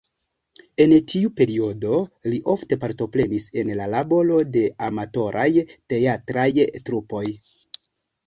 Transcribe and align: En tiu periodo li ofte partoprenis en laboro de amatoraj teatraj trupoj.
En 0.83 0.93
tiu 1.11 1.31
periodo 1.39 1.97
li 2.33 2.37
ofte 2.53 2.77
partoprenis 2.85 3.45
en 3.63 3.69
laboro 3.91 4.39
de 4.55 4.63
amatoraj 4.87 5.47
teatraj 5.95 6.49
trupoj. 6.89 7.25